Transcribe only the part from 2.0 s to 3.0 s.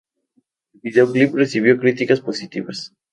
positivas.